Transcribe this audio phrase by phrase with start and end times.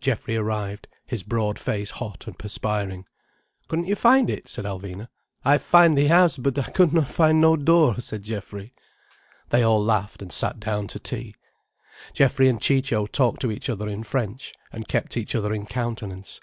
[0.00, 3.06] Geoffrey arrived, his broad face hot and perspiring.
[3.66, 5.08] "Couldn't you find it?" said Alvina.
[5.44, 8.72] "I find the house, but I couldn't find no door," said Geoffrey.
[9.50, 11.34] They all laughed, and sat down to tea.
[12.12, 16.38] Geoffrey and Ciccio talked to each other in French, and kept each other in countenance.